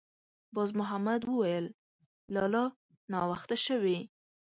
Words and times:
باز 0.55 0.69
محمد 0.79 1.21
ویې 1.23 1.37
ویل: 1.39 1.65
«لالا! 2.33 2.65
ناوخته 3.11 3.55
شوې.» 3.65 3.99